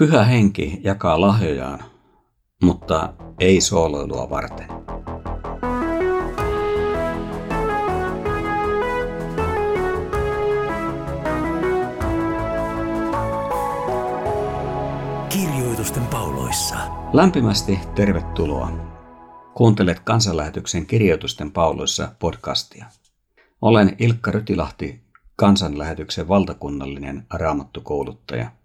Pyhä 0.00 0.24
henki 0.24 0.80
jakaa 0.84 1.20
lahjojaan, 1.20 1.84
mutta 2.62 3.12
ei 3.40 3.60
sooloilua 3.60 4.30
varten. 4.30 4.66
Kirjoitusten 15.28 16.06
pauloissa. 16.06 16.76
Lämpimästi 17.12 17.78
tervetuloa. 17.94 18.72
Kuuntelet 19.54 20.00
kansanlähetyksen 20.00 20.86
Kirjoitusten 20.86 21.50
pauloissa 21.50 22.08
podcastia. 22.18 22.86
Olen 23.62 23.96
Ilkka 23.98 24.30
Rytilahti, 24.30 25.00
kansanlähetyksen 25.36 26.28
valtakunnallinen 26.28 27.26
raamattukouluttaja– 27.30 28.50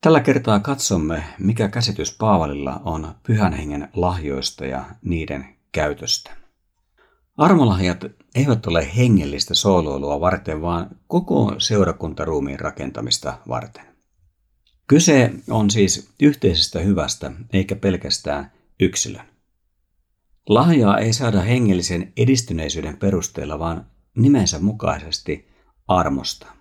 Tällä 0.00 0.20
kertaa 0.20 0.60
katsomme, 0.60 1.24
mikä 1.38 1.68
käsitys 1.68 2.16
Paavalilla 2.18 2.80
on 2.84 3.14
pyhän 3.22 3.52
hengen 3.52 3.88
lahjoista 3.94 4.64
ja 4.66 4.84
niiden 5.02 5.56
käytöstä. 5.72 6.36
Armolahjat 7.36 8.04
eivät 8.34 8.66
ole 8.66 8.96
hengellistä 8.96 9.54
sooloilua 9.54 10.20
varten, 10.20 10.62
vaan 10.62 10.90
koko 11.06 11.54
seurakuntaruumiin 11.58 12.60
rakentamista 12.60 13.38
varten. 13.48 13.84
Kyse 14.86 15.32
on 15.50 15.70
siis 15.70 16.10
yhteisestä 16.22 16.78
hyvästä, 16.78 17.32
eikä 17.52 17.76
pelkästään 17.76 18.52
yksilön. 18.80 19.26
Lahjaa 20.48 20.98
ei 20.98 21.12
saada 21.12 21.40
hengellisen 21.40 22.12
edistyneisyyden 22.16 22.96
perusteella, 22.96 23.58
vaan 23.58 23.86
nimensä 24.16 24.58
mukaisesti 24.58 25.48
armosta. 25.88 26.55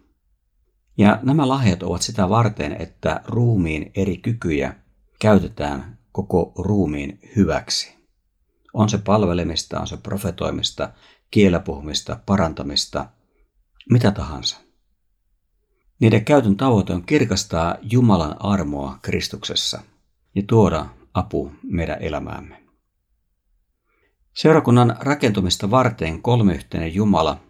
Ja 0.98 1.20
nämä 1.24 1.48
lahjat 1.48 1.84
ovat 1.84 2.02
sitä 2.02 2.30
varten, 2.30 2.82
että 2.82 3.22
ruumiin 3.26 3.92
eri 3.96 4.18
kykyjä 4.18 4.76
käytetään 5.20 5.98
koko 6.12 6.54
ruumiin 6.58 7.20
hyväksi. 7.36 7.96
On 8.74 8.90
se 8.90 8.98
palvelemista, 8.98 9.80
on 9.80 9.88
se 9.88 9.98
profetoimista, 9.98 10.94
kielepuhumista, 11.32 12.20
parantamista, 12.26 13.10
mitä 13.90 14.12
tahansa. 14.12 14.58
Niiden 16.00 16.26
käytön 16.26 16.58
tavoite 16.58 16.94
on 16.94 17.06
kirkastaa 17.06 17.76
Jumalan 17.82 18.36
armoa 18.40 19.00
Kristuksessa 19.02 19.82
ja 20.36 20.44
tuoda 20.48 20.86
apu 21.14 21.52
meidän 21.64 22.02
elämäämme. 22.02 22.64
Seurakunnan 24.34 24.98
rakentumista 25.00 25.72
varten 25.72 26.22
kolmeyhteinen 26.22 26.96
Jumala, 26.96 27.42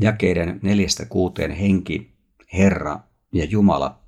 jakeiden 0.00 0.60
neljästä 0.62 1.04
kuuteen 1.04 1.50
henki 1.50 2.13
Herra 2.56 3.00
ja 3.32 3.44
Jumala 3.44 3.98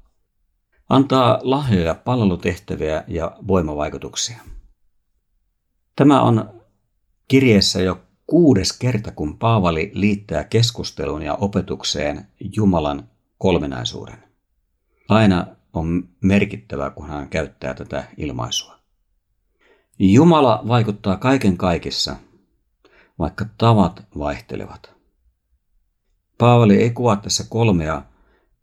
antaa 0.88 1.38
lahjoja, 1.42 1.94
palvelutehtäviä 1.94 3.04
ja 3.08 3.36
voimavaikutuksia. 3.46 4.36
Tämä 5.96 6.22
on 6.22 6.62
kirjeessä 7.28 7.82
jo 7.82 8.00
kuudes 8.26 8.72
kerta, 8.78 9.12
kun 9.12 9.38
Paavali 9.38 9.90
liittää 9.94 10.44
keskusteluun 10.44 11.22
ja 11.22 11.34
opetukseen 11.34 12.26
Jumalan 12.56 13.08
kolminaisuuden. 13.38 14.24
Aina 15.08 15.46
on 15.72 16.08
merkittävää, 16.20 16.90
kun 16.90 17.08
hän 17.08 17.28
käyttää 17.28 17.74
tätä 17.74 18.04
ilmaisua. 18.16 18.76
Jumala 19.98 20.62
vaikuttaa 20.68 21.16
kaiken 21.16 21.56
kaikissa, 21.56 22.16
vaikka 23.18 23.46
tavat 23.58 24.06
vaihtelevat. 24.18 24.94
Paavali 26.38 26.76
ei 26.76 26.90
kuvaa 26.90 27.16
tässä 27.16 27.44
kolmea 27.48 28.02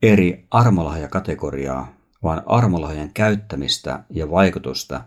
eri 0.03 0.47
armolahjakategoriaa, 0.51 1.93
vaan 2.23 2.43
armolahjan 2.45 3.11
käyttämistä 3.13 4.03
ja 4.09 4.31
vaikutusta 4.31 5.03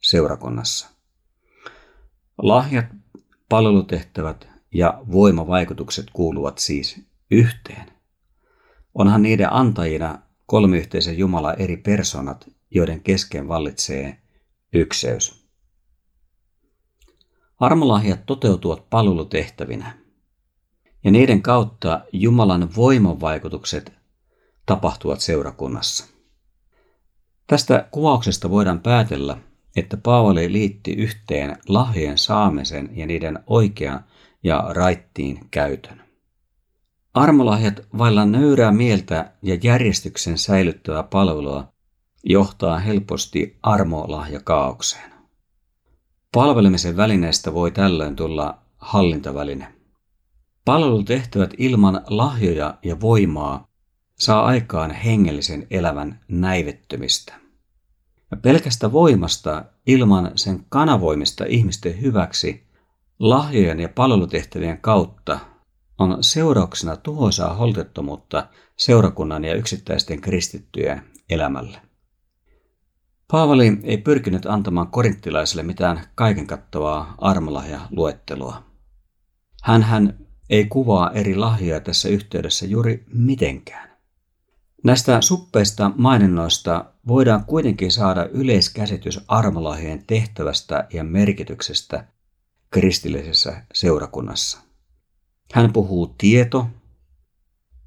seurakunnassa. 0.00 0.88
Lahjat, 2.38 2.86
palvelutehtävät 3.48 4.48
ja 4.74 5.00
voimavaikutukset 5.12 6.06
kuuluvat 6.12 6.58
siis 6.58 7.00
yhteen. 7.30 7.92
Onhan 8.94 9.22
niiden 9.22 9.52
antajina 9.52 10.18
kolmiyhteisen 10.46 11.18
Jumala 11.18 11.54
eri 11.54 11.76
personat, 11.76 12.50
joiden 12.70 13.00
kesken 13.00 13.48
vallitsee 13.48 14.18
ykseys. 14.72 15.48
Armolahjat 17.60 18.26
toteutuvat 18.26 18.90
palvelutehtävinä, 18.90 19.98
ja 21.04 21.10
niiden 21.10 21.42
kautta 21.42 22.00
Jumalan 22.12 22.68
voimavaikutukset 22.76 23.97
tapahtuvat 24.68 25.20
seurakunnassa. 25.20 26.06
Tästä 27.46 27.88
kuvauksesta 27.90 28.50
voidaan 28.50 28.80
päätellä, 28.80 29.36
että 29.76 29.96
Paavali 29.96 30.52
liitti 30.52 30.92
yhteen 30.92 31.56
lahjojen 31.68 32.18
saamisen 32.18 32.90
ja 32.92 33.06
niiden 33.06 33.38
oikean 33.46 34.04
ja 34.42 34.64
raittiin 34.68 35.40
käytön. 35.50 36.02
Armolahjat 37.14 37.80
vailla 37.98 38.24
nöyrää 38.24 38.72
mieltä 38.72 39.32
ja 39.42 39.58
järjestyksen 39.62 40.38
säilyttävää 40.38 41.02
palvelua 41.02 41.72
johtaa 42.24 42.78
helposti 42.78 43.58
armolahjakaaukseen. 43.62 45.12
Palvelemisen 46.34 46.96
välineestä 46.96 47.54
voi 47.54 47.70
tällöin 47.70 48.16
tulla 48.16 48.58
hallintaväline. 48.76 49.74
Palvelutehtävät 50.64 51.50
ilman 51.58 52.00
lahjoja 52.08 52.74
ja 52.82 53.00
voimaa 53.00 53.67
saa 54.18 54.44
aikaan 54.44 54.90
hengellisen 54.90 55.66
elävän 55.70 56.20
näivettymistä. 56.28 57.34
Ja 58.30 58.36
pelkästä 58.36 58.92
voimasta 58.92 59.64
ilman 59.86 60.32
sen 60.34 60.64
kanavoimista 60.68 61.44
ihmisten 61.48 62.00
hyväksi 62.00 62.66
lahjojen 63.18 63.80
ja 63.80 63.88
palvelutehtävien 63.88 64.80
kautta 64.80 65.38
on 65.98 66.24
seurauksena 66.24 66.96
tuhoisaa 66.96 67.54
holtettomuutta 67.54 68.46
seurakunnan 68.76 69.44
ja 69.44 69.54
yksittäisten 69.54 70.20
kristittyjen 70.20 71.02
elämälle. 71.30 71.80
Paavali 73.32 73.78
ei 73.82 73.98
pyrkinyt 73.98 74.46
antamaan 74.46 74.88
korinttilaisille 74.88 75.62
mitään 75.62 76.00
kaiken 76.14 76.46
kattavaa 76.46 77.14
armolahja 77.18 77.80
luettelua. 77.90 78.62
Hän 79.62 79.82
hän 79.82 80.26
ei 80.50 80.64
kuvaa 80.64 81.10
eri 81.10 81.36
lahjoja 81.36 81.80
tässä 81.80 82.08
yhteydessä 82.08 82.66
juuri 82.66 83.04
mitenkään. 83.12 83.87
Näistä 84.84 85.20
suppeista 85.20 85.90
maininnoista 85.96 86.92
voidaan 87.08 87.44
kuitenkin 87.44 87.90
saada 87.90 88.24
yleiskäsitys 88.24 89.20
armolahjeen 89.28 90.04
tehtävästä 90.06 90.86
ja 90.92 91.04
merkityksestä 91.04 92.08
kristillisessä 92.70 93.62
seurakunnassa. 93.74 94.58
Hän 95.52 95.72
puhuu 95.72 96.14
tieto, 96.18 96.66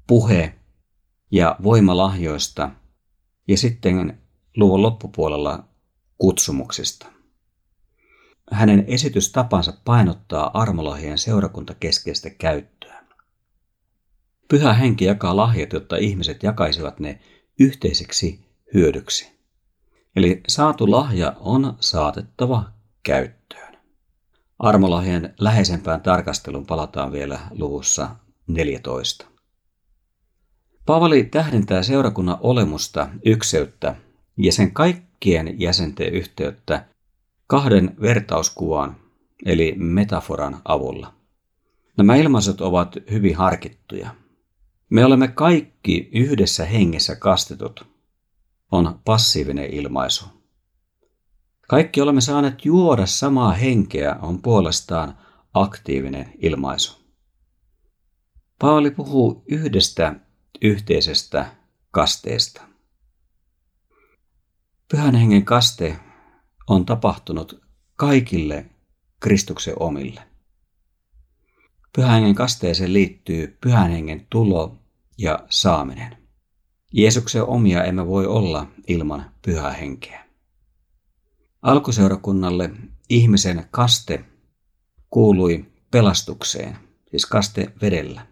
puhe 0.06 0.54
ja 1.30 1.56
voimalahjoista 1.62 2.70
ja 3.48 3.56
sitten 3.56 4.18
luvun 4.56 4.82
loppupuolella 4.82 5.64
kutsumuksista. 6.18 7.06
Hänen 8.50 8.84
esitystapansa 8.86 9.72
painottaa 9.84 10.50
armolahjeen 10.54 11.18
seurakuntakeskeistä 11.18 12.30
käyttöä. 12.30 12.91
Pyhä 14.52 14.72
henki 14.72 15.04
jakaa 15.04 15.36
lahjat, 15.36 15.72
jotta 15.72 15.96
ihmiset 15.96 16.42
jakaisivat 16.42 17.00
ne 17.00 17.18
yhteiseksi 17.60 18.46
hyödyksi. 18.74 19.32
Eli 20.16 20.40
saatu 20.48 20.90
lahja 20.90 21.36
on 21.40 21.76
saatettava 21.80 22.64
käyttöön. 23.02 23.76
Armolahjen 24.58 25.34
läheisempään 25.38 26.00
tarkastelun 26.00 26.66
palataan 26.66 27.12
vielä 27.12 27.40
luvussa 27.50 28.10
14. 28.46 29.26
Paavali 30.86 31.24
tähdentää 31.24 31.82
seurakunnan 31.82 32.38
olemusta, 32.40 33.08
ykseyttä 33.24 33.96
ja 34.36 34.52
sen 34.52 34.72
kaikkien 34.72 35.60
jäsenten 35.60 36.12
yhteyttä 36.12 36.84
kahden 37.46 37.96
vertauskuvan 38.00 38.96
eli 39.46 39.74
metaforan 39.76 40.60
avulla. 40.64 41.14
Nämä 41.96 42.16
ilmaisut 42.16 42.60
ovat 42.60 42.96
hyvin 43.10 43.36
harkittuja. 43.36 44.21
Me 44.92 45.04
olemme 45.04 45.28
kaikki 45.28 46.08
yhdessä 46.12 46.64
hengessä 46.64 47.16
kastetut, 47.16 47.86
on 48.72 49.00
passiivinen 49.04 49.74
ilmaisu. 49.74 50.24
Kaikki 51.68 52.00
olemme 52.00 52.20
saaneet 52.20 52.64
juoda 52.64 53.06
samaa 53.06 53.52
henkeä 53.52 54.16
on 54.22 54.42
puolestaan 54.42 55.18
aktiivinen 55.54 56.32
ilmaisu. 56.38 57.00
Paavali 58.58 58.90
puhuu 58.90 59.44
yhdestä 59.48 60.14
yhteisestä 60.62 61.54
kasteesta. 61.90 62.62
Pyhän 64.90 65.14
hengen 65.14 65.44
kaste 65.44 65.96
on 66.66 66.86
tapahtunut 66.86 67.62
kaikille 67.96 68.66
Kristuksen 69.20 69.74
omille. 69.80 70.20
Pyhän 71.96 72.12
hengen 72.12 72.34
kasteeseen 72.34 72.92
liittyy 72.92 73.58
pyhän 73.60 73.90
hengen 73.90 74.26
tulo 74.30 74.81
ja 75.18 75.38
saaminen. 75.48 76.16
Jeesuksen 76.92 77.44
omia 77.44 77.84
emme 77.84 78.06
voi 78.06 78.26
olla 78.26 78.66
ilman 78.88 79.30
pyhää 79.44 79.72
henkeä. 79.72 80.24
Alkuseurakunnalle 81.62 82.70
ihmisen 83.08 83.64
kaste 83.70 84.24
kuului 85.10 85.66
pelastukseen, 85.90 86.76
siis 87.10 87.26
kaste 87.26 87.72
vedellä. 87.82 88.26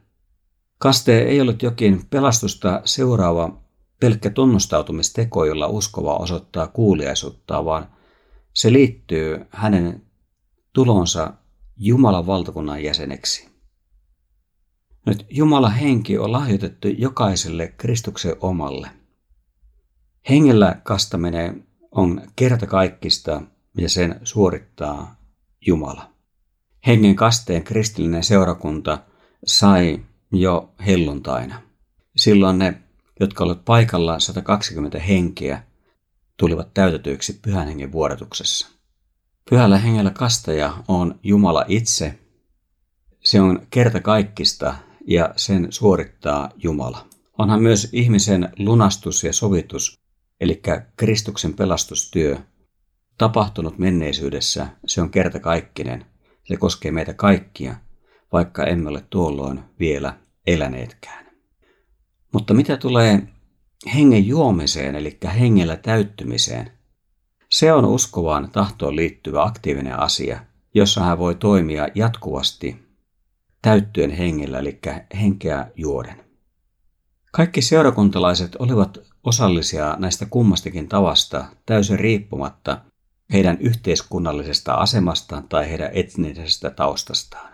Kaste 0.78 1.18
ei 1.18 1.40
ollut 1.40 1.62
jokin 1.62 2.06
pelastusta 2.10 2.82
seuraava 2.84 3.60
pelkkä 4.00 4.30
tunnustautumisteko, 4.30 5.44
jolla 5.44 5.66
uskova 5.66 6.16
osoittaa 6.16 6.66
kuuliaisuutta, 6.66 7.64
vaan 7.64 7.88
se 8.54 8.72
liittyy 8.72 9.46
hänen 9.50 10.02
tulonsa 10.72 11.32
Jumalan 11.76 12.26
valtakunnan 12.26 12.82
jäseneksi. 12.82 13.49
Nyt 15.06 15.26
Jumalan 15.30 15.74
henki 15.74 16.18
on 16.18 16.32
lahjoitettu 16.32 16.88
jokaiselle 16.88 17.68
Kristuksen 17.68 18.36
omalle. 18.40 18.90
Hengellä 20.28 20.80
kastaminen 20.82 21.66
on 21.90 22.22
kertakaikkista 22.36 23.42
ja 23.78 23.88
sen 23.88 24.20
suorittaa 24.24 25.16
Jumala. 25.66 26.10
Hengen 26.86 27.16
kasteen 27.16 27.62
kristillinen 27.64 28.24
seurakunta 28.24 28.98
sai 29.46 30.00
jo 30.32 30.74
helluntaina. 30.86 31.62
Silloin 32.16 32.58
ne, 32.58 32.82
jotka 33.20 33.44
olivat 33.44 33.64
paikalla 33.64 34.18
120 34.18 34.98
henkeä, 34.98 35.62
tulivat 36.36 36.74
täytetyiksi 36.74 37.38
pyhän 37.42 37.66
hengen 37.66 37.92
vuodatuksessa. 37.92 38.68
Pyhällä 39.50 39.78
hengellä 39.78 40.10
kastaja 40.10 40.84
on 40.88 41.20
Jumala 41.22 41.64
itse. 41.68 42.18
Se 43.24 43.40
on 43.40 43.66
kertakaikkista 43.70 44.74
ja 45.06 45.32
sen 45.36 45.66
suorittaa 45.70 46.50
Jumala. 46.56 47.06
Onhan 47.38 47.62
myös 47.62 47.88
ihmisen 47.92 48.48
lunastus 48.58 49.24
ja 49.24 49.32
sovitus, 49.32 50.00
eli 50.40 50.62
Kristuksen 50.96 51.54
pelastustyö, 51.54 52.36
tapahtunut 53.18 53.78
menneisyydessä, 53.78 54.66
se 54.86 55.02
on 55.02 55.10
kertakaikkinen. 55.10 56.06
Se 56.44 56.56
koskee 56.56 56.92
meitä 56.92 57.14
kaikkia, 57.14 57.76
vaikka 58.32 58.64
emme 58.64 58.88
ole 58.88 59.04
tuolloin 59.10 59.60
vielä 59.78 60.16
eläneetkään. 60.46 61.26
Mutta 62.32 62.54
mitä 62.54 62.76
tulee 62.76 63.22
hengen 63.94 64.26
juomiseen, 64.26 64.94
eli 64.94 65.18
hengellä 65.38 65.76
täyttymiseen, 65.76 66.70
se 67.48 67.72
on 67.72 67.84
uskovaan 67.84 68.50
tahtoon 68.50 68.96
liittyvä 68.96 69.42
aktiivinen 69.42 69.98
asia, 69.98 70.40
jossa 70.74 71.00
hän 71.00 71.18
voi 71.18 71.34
toimia 71.34 71.88
jatkuvasti 71.94 72.89
täyttyen 73.62 74.10
hengellä, 74.10 74.58
eli 74.58 74.80
henkeä 75.20 75.66
juoden. 75.76 76.24
Kaikki 77.32 77.62
seurakuntalaiset 77.62 78.56
olivat 78.58 78.98
osallisia 79.24 79.96
näistä 79.98 80.26
kummastakin 80.26 80.88
tavasta 80.88 81.44
täysin 81.66 81.98
riippumatta 81.98 82.80
heidän 83.32 83.58
yhteiskunnallisesta 83.60 84.74
asemastaan 84.74 85.48
tai 85.48 85.68
heidän 85.68 85.90
etnisestä 85.92 86.70
taustastaan. 86.70 87.50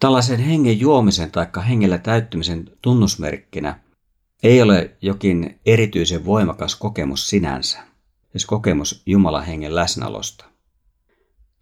Tällaisen 0.00 0.40
hengen 0.40 0.80
juomisen 0.80 1.30
tai 1.30 1.46
hengellä 1.68 1.98
täyttymisen 1.98 2.70
tunnusmerkkinä 2.82 3.80
ei 4.42 4.62
ole 4.62 4.96
jokin 5.02 5.60
erityisen 5.66 6.24
voimakas 6.24 6.76
kokemus 6.76 7.28
sinänsä, 7.28 7.78
siis 8.30 8.46
kokemus 8.46 9.02
Jumalan 9.06 9.44
hengen 9.44 9.74
läsnäolosta. 9.74 10.53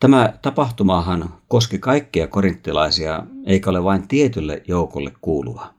Tämä 0.02 0.32
tapahtumahan 0.42 1.34
koski 1.48 1.78
kaikkia 1.78 2.26
korinttilaisia, 2.26 3.26
eikä 3.46 3.70
ole 3.70 3.84
vain 3.84 4.08
tietylle 4.08 4.62
joukolle 4.68 5.12
kuuluva. 5.20 5.74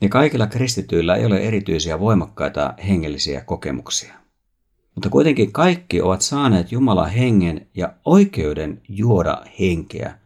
Ja 0.00 0.08
kaikilla 0.08 0.46
kristityillä 0.46 1.14
ei 1.14 1.26
ole 1.26 1.38
erityisiä 1.38 2.00
voimakkaita 2.00 2.74
hengellisiä 2.88 3.40
kokemuksia. 3.40 4.14
Mutta 4.94 5.08
kuitenkin 5.08 5.52
kaikki 5.52 6.00
ovat 6.00 6.22
saaneet 6.22 6.72
Jumalan 6.72 7.10
hengen 7.10 7.66
ja 7.74 7.92
oikeuden 8.04 8.82
juoda 8.88 9.42
henkeä, 9.60 10.18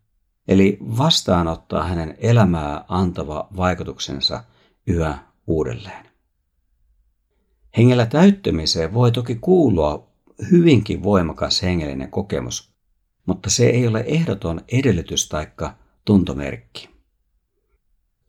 eli 0.48 0.78
vastaanottaa 0.80 1.84
hänen 1.84 2.14
elämää 2.18 2.84
antava 2.88 3.48
vaikutuksensa 3.56 4.44
yhä 4.86 5.18
uudelleen. 5.46 6.06
Hengellä 7.76 8.06
täyttymiseen 8.06 8.94
voi 8.94 9.12
toki 9.12 9.34
kuulua 9.34 10.08
hyvinkin 10.50 11.02
voimakas 11.02 11.62
hengellinen 11.62 12.10
kokemus, 12.10 12.73
mutta 13.26 13.50
se 13.50 13.66
ei 13.66 13.86
ole 13.86 14.04
ehdoton 14.06 14.60
edellytys 14.72 15.28
taikka 15.28 15.76
tuntomerkki. 16.04 16.88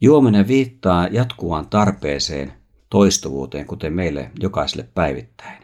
Juominen 0.02 0.48
viittaa 0.48 1.08
jatkuvaan 1.08 1.70
tarpeeseen, 1.70 2.54
toistuvuuteen, 2.90 3.66
kuten 3.66 3.94
meille 3.94 4.32
jokaiselle 4.40 4.90
päivittäin. 4.94 5.64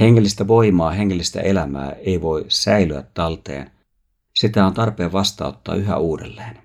Hengellistä 0.00 0.46
voimaa, 0.48 0.90
hengellistä 0.90 1.40
elämää 1.40 1.92
ei 1.92 2.22
voi 2.22 2.44
säilyä 2.48 3.04
talteen. 3.14 3.70
Sitä 4.34 4.66
on 4.66 4.74
tarpeen 4.74 5.12
vastauttaa 5.12 5.74
yhä 5.74 5.96
uudelleen. 5.96 6.58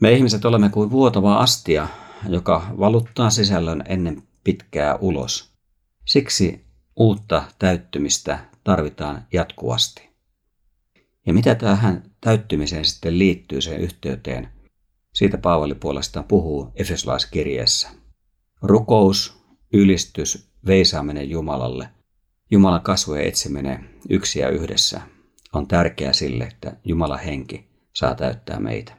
Me 0.00 0.12
ihmiset 0.12 0.44
olemme 0.44 0.68
kuin 0.68 0.90
vuotava 0.90 1.36
astia, 1.36 1.88
joka 2.28 2.66
valuttaa 2.78 3.30
sisällön 3.30 3.84
ennen 3.88 4.22
pitkää 4.44 4.96
ulos. 4.96 5.52
Siksi 6.04 6.64
uutta 6.96 7.42
täyttymistä 7.58 8.38
tarvitaan 8.64 9.26
jatkuvasti. 9.32 10.11
Ja 11.26 11.34
mitä 11.34 11.54
tähän 11.54 12.02
täyttymiseen 12.20 12.84
sitten 12.84 13.18
liittyy 13.18 13.60
sen 13.60 13.80
yhteyteen? 13.80 14.48
Siitä 15.14 15.38
Paavali 15.38 15.74
puolestaan 15.74 16.24
puhuu 16.24 16.72
Efesolaiskirjeessä. 16.74 17.88
Rukous, 18.62 19.42
ylistys, 19.72 20.50
veisaaminen 20.66 21.30
Jumalalle, 21.30 21.88
Jumalan 22.50 22.82
kasvojen 22.82 23.26
etsiminen 23.26 23.90
yksi 24.10 24.38
ja 24.38 24.48
yhdessä 24.48 25.00
on 25.52 25.68
tärkeää 25.68 26.12
sille, 26.12 26.44
että 26.44 26.76
Jumalan 26.84 27.18
henki 27.18 27.68
saa 27.94 28.14
täyttää 28.14 28.60
meitä. 28.60 28.96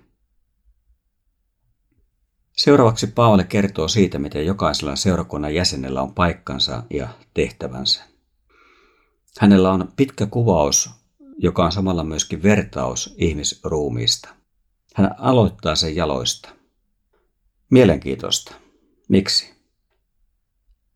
Seuraavaksi 2.57 3.07
Paavali 3.07 3.43
kertoo 3.43 3.87
siitä, 3.87 4.19
miten 4.19 4.45
jokaisella 4.45 4.95
seurakunnan 4.95 5.55
jäsenellä 5.55 6.01
on 6.01 6.13
paikkansa 6.13 6.83
ja 6.89 7.07
tehtävänsä. 7.33 8.03
Hänellä 9.39 9.71
on 9.71 9.93
pitkä 9.95 10.25
kuvaus, 10.25 11.02
joka 11.38 11.65
on 11.65 11.71
samalla 11.71 12.03
myöskin 12.03 12.44
vertaus 12.44 13.15
ihmisruumiista. 13.18 14.30
Hän 14.95 15.15
aloittaa 15.18 15.75
sen 15.75 15.95
jaloista. 15.95 16.50
Mielenkiintoista. 17.69 18.56
Miksi? 19.09 19.53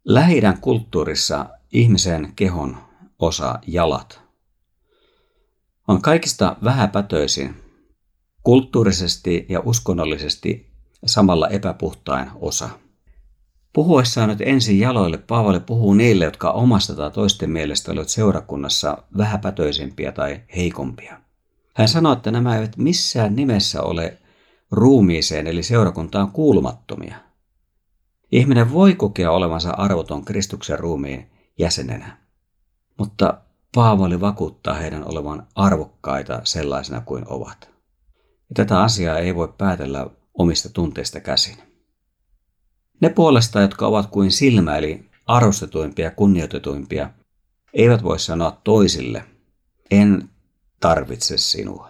Lähidän 0.06 0.62
kulttuurissa 0.62 1.50
ihmisen 1.74 2.34
kehon 2.36 2.78
osa 3.20 3.60
jalat 3.68 4.28
on 5.88 6.02
kaikista 6.02 6.56
vähäpätöisin, 6.64 7.56
kulttuurisesti 8.44 9.46
ja 9.50 9.60
uskonnollisesti 9.60 10.72
samalla 11.06 11.48
epäpuhtain 11.48 12.30
osa. 12.36 12.70
Puhuessaan 13.78 14.30
nyt 14.30 14.42
ensin 14.42 14.80
jaloille 14.80 15.18
Paavali 15.18 15.60
puhuu 15.60 15.94
niille, 15.94 16.26
jotka 16.26 16.52
omasta 16.52 16.96
tai 16.96 17.12
toisten 17.12 17.50
mielestä 17.50 17.92
olivat 17.92 18.10
seurakunnassa 18.10 18.98
vähäpätöisempiä 19.18 20.12
tai 20.12 20.42
heikompia. 20.56 21.22
Hän 21.76 21.88
sanoi, 21.88 22.14
että 22.14 22.32
nämä 22.32 22.56
eivät 22.56 22.78
missään 22.78 23.36
nimessä 23.36 23.82
ole 23.82 24.18
ruumiiseen 24.72 25.48
eli 25.48 25.64
seurakuntaan 25.64 26.32
kuulumattomia. 26.32 27.16
Ihminen 28.32 28.74
voi 28.74 28.96
kokea 28.96 29.32
olevansa 29.32 29.72
arvoton 29.72 30.26
Kristuksen 30.26 30.80
ruumiin 30.80 31.32
jäsenenä, 31.60 32.18
mutta 32.98 33.42
Paavali 33.76 34.22
vakuuttaa 34.22 34.74
heidän 34.74 35.08
olevan 35.08 35.48
arvokkaita 35.56 36.42
sellaisena 36.44 37.02
kuin 37.02 37.24
ovat. 37.28 37.70
Tätä 38.54 38.82
asiaa 38.82 39.18
ei 39.18 39.36
voi 39.36 39.54
päätellä 39.58 40.08
omista 40.34 40.70
tunteista 40.70 41.20
käsin. 41.20 41.67
Ne 43.00 43.10
puolesta, 43.10 43.62
jotka 43.62 43.88
ovat 43.88 44.08
kuin 44.08 44.32
silmä 44.32 44.78
eli 44.78 45.06
arvostetuimpia 45.28 46.06
ja 46.06 46.12
kunnioitetuimpia, 46.12 47.10
eivät 47.74 48.04
voi 48.04 48.20
sanoa 48.20 48.62
toisille, 48.64 49.26
en 49.92 50.30
tarvitse 50.80 51.38
sinua. 51.38 51.90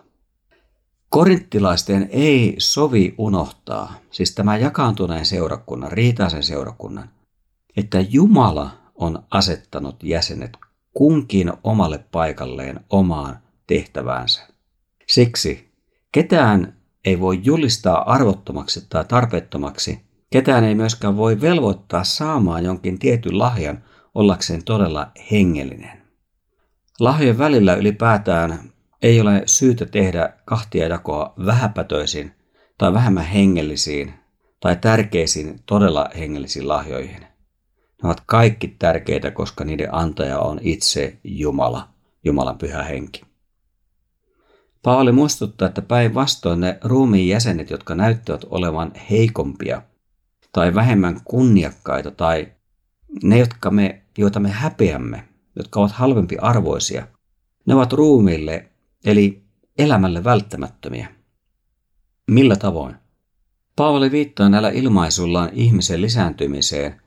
Korinttilaisten 1.09 2.09
ei 2.11 2.55
sovi 2.57 3.15
unohtaa, 3.17 3.93
siis 4.11 4.35
tämä 4.35 4.57
jakaantuneen 4.57 5.25
seurakunnan, 5.25 5.91
riitaisen 5.91 6.43
seurakunnan, 6.43 7.09
että 7.77 7.99
Jumala 8.09 8.69
on 8.95 9.23
asettanut 9.31 10.03
jäsenet 10.03 10.57
kunkin 10.93 11.53
omalle 11.63 12.05
paikalleen 12.11 12.79
omaan 12.89 13.39
tehtäväänsä. 13.67 14.47
Siksi 15.07 15.71
ketään 16.11 16.77
ei 17.05 17.19
voi 17.19 17.39
julistaa 17.43 18.11
arvottomaksi 18.11 18.85
tai 18.89 19.05
tarpeettomaksi, 19.05 20.06
ketään 20.29 20.63
ei 20.63 20.75
myöskään 20.75 21.17
voi 21.17 21.41
velvoittaa 21.41 22.03
saamaan 22.03 22.65
jonkin 22.65 23.00
tietyn 23.00 23.39
lahjan 23.39 23.84
ollakseen 24.15 24.63
todella 24.63 25.12
hengellinen. 25.31 26.01
Lahjojen 27.00 27.38
välillä 27.38 27.75
ylipäätään 27.75 28.60
ei 29.01 29.22
ole 29.22 29.43
syytä 29.46 29.86
tehdä 29.86 30.34
kahtia 30.46 30.88
jakoa 30.88 31.34
vähäpätöisin 31.46 32.31
tai 32.77 32.93
vähemmän 32.93 33.25
hengellisiin 33.25 34.13
tai 34.60 34.75
tärkeisiin 34.75 35.60
todella 35.65 36.10
hengellisiin 36.19 36.67
lahjoihin. 36.67 37.22
Ne 38.03 38.07
ovat 38.10 38.24
kaikki 38.25 38.67
tärkeitä, 38.67 39.31
koska 39.31 39.63
niiden 39.63 39.96
antaja 39.96 40.39
on 40.39 40.60
itse 40.62 41.19
Jumala, 41.24 41.89
Jumalan 42.24 42.57
pyhä 42.57 42.84
henki. 42.84 43.22
Paavali 44.84 45.12
muistuttaa, 45.12 45.67
että 45.67 45.81
päinvastoin 45.81 46.60
ne 46.60 46.77
ruumiin 46.84 47.29
jäsenet, 47.29 47.69
jotka 47.69 47.96
näyttävät 47.96 48.41
olevan 48.50 48.91
heikompia 49.10 49.81
tai 50.51 50.75
vähemmän 50.75 51.21
kunniakkaita 51.25 52.11
tai 52.11 52.51
ne, 53.23 53.39
jotka 53.39 53.71
me, 53.71 54.01
joita 54.17 54.39
me 54.39 54.49
häpeämme, 54.49 55.23
jotka 55.55 55.79
ovat 55.79 55.91
halvempi 55.91 56.37
arvoisia, 56.37 57.07
ne 57.65 57.75
ovat 57.75 57.93
ruumiille 57.93 58.69
eli 59.05 59.43
elämälle 59.77 60.23
välttämättömiä. 60.23 61.07
Millä 62.27 62.55
tavoin? 62.55 62.95
Paavali 63.75 64.11
viittaa 64.11 64.49
näillä 64.49 64.69
ilmaisullaan 64.69 65.49
ihmisen 65.53 66.01
lisääntymiseen 66.01 67.01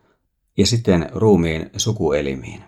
ja 0.56 0.66
siten 0.66 1.10
ruumiin 1.12 1.70
sukuelimiin. 1.76 2.62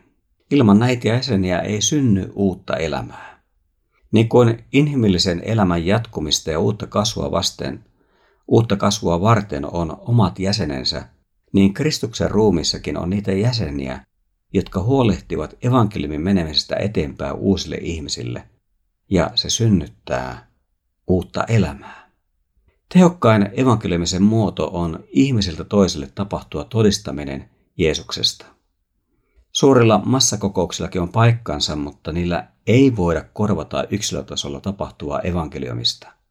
Ilman 0.51 0.79
näitä 0.79 1.09
jäseniä 1.09 1.59
ei 1.59 1.83
synny 1.83 2.33
uutta 2.35 2.77
elämää. 2.77 3.43
Niin 4.13 4.29
kuin 4.29 4.65
inhimillisen 4.73 5.43
elämän 5.45 5.87
jatkumista 5.87 6.51
ja 6.51 6.59
uutta 6.59 6.87
kasvua 6.87 7.31
vasten, 7.31 7.85
uutta 8.53 8.77
kasvua 8.77 9.21
varten 9.21 9.75
on 9.75 9.97
omat 10.01 10.39
jäsenensä, 10.39 11.09
niin 11.53 11.75
Kristuksen 11.75 12.31
ruumissakin 12.31 12.97
on 12.97 13.11
niitä 13.11 13.33
jäseniä, 13.33 14.07
jotka 14.53 14.83
huolehtivat 14.83 15.55
evankeliumin 15.63 16.21
menemisestä 16.21 16.77
eteenpäin 16.77 17.35
uusille 17.35 17.77
ihmisille, 17.77 18.49
ja 19.11 19.31
se 19.35 19.51
synnyttää 19.51 20.47
uutta 21.07 21.45
elämää. 21.45 22.11
Tehokkain 22.93 23.51
evankeliumisen 23.53 24.23
muoto 24.23 24.71
on 24.73 25.05
ihmisiltä 25.09 25.65
toiselle 25.65 26.09
tapahtua 26.15 26.65
todistaminen 26.65 27.51
Jeesuksesta. 27.79 28.47
Suurilla 29.53 30.03
massakokouksillakin 30.05 31.01
on 31.01 31.13
paikkansa, 31.13 31.77
mutta 31.77 32.13
niillä 32.13 32.49
ei 32.67 32.97
voida 32.97 33.25
korvata 33.33 33.85
yksilötasolla 33.91 34.61
tapahtuvaa 34.61 35.21
evankeliumista. 35.21 36.22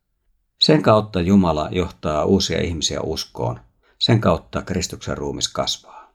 Sen 0.61 0.81
kautta 0.81 1.21
Jumala 1.21 1.69
johtaa 1.71 2.25
uusia 2.25 2.61
ihmisiä 2.61 3.01
uskoon. 3.01 3.59
Sen 3.99 4.21
kautta 4.21 4.61
Kristuksen 4.61 5.17
ruumis 5.17 5.47
kasvaa. 5.47 6.13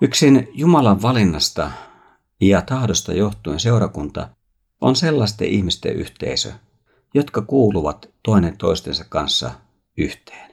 Yksin 0.00 0.48
Jumalan 0.54 1.02
valinnasta 1.02 1.70
ja 2.40 2.62
tahdosta 2.62 3.12
johtuen 3.12 3.60
seurakunta 3.60 4.28
on 4.80 4.96
sellaisten 4.96 5.48
ihmisten 5.48 5.92
yhteisö, 5.92 6.52
jotka 7.14 7.42
kuuluvat 7.42 8.10
toinen 8.22 8.56
toistensa 8.56 9.04
kanssa 9.08 9.50
yhteen. 9.96 10.50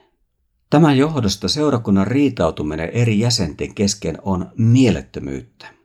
Tämän 0.70 0.98
johdosta 0.98 1.48
seurakunnan 1.48 2.06
riitautuminen 2.06 2.88
eri 2.88 3.18
jäsenten 3.18 3.74
kesken 3.74 4.18
on 4.22 4.50
mielettömyyttä. 4.58 5.75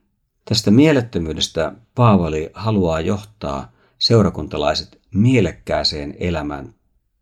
Tästä 0.46 0.72
mielettömyydestä 0.72 1.74
Paavali 1.96 2.52
haluaa 2.54 3.00
johtaa 3.00 3.72
seurakuntalaiset 3.98 5.02
mielekkääseen 5.14 6.16
elämään 6.20 6.74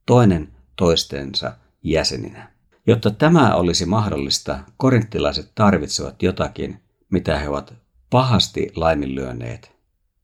toinen 0.06 0.50
toistensa 0.76 1.54
jäseninä. 1.84 2.52
Jotta 2.88 3.12
tämä 3.12 3.56
olisi 3.56 3.86
mahdollista, 3.86 4.60
korinttilaiset 4.78 5.52
tarvitsevat 5.56 6.24
jotakin, 6.24 6.80
mitä 7.10 7.40
he 7.40 7.50
ovat 7.50 7.74
pahasti 8.10 8.72
laiminlyöneet, 8.76 9.72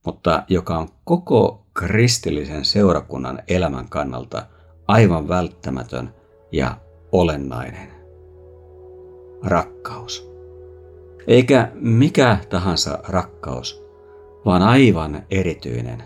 mutta 0.06 0.44
joka 0.48 0.78
on 0.78 0.90
koko 1.04 1.66
kristillisen 1.74 2.66
seurakunnan 2.66 3.44
elämän 3.48 3.90
kannalta 3.90 4.46
aivan 4.88 5.28
välttämätön 5.28 6.14
ja 6.52 6.78
olennainen. 7.12 7.92
Rakkaus. 9.44 10.35
Eikä 11.28 11.72
mikä 11.74 12.38
tahansa 12.50 13.00
rakkaus, 13.08 13.86
vaan 14.46 14.62
aivan 14.62 15.24
erityinen. 15.32 16.04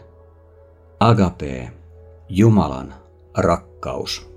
Agape, 1.00 1.72
Jumalan 2.30 2.94
rakkaus. 3.38 4.30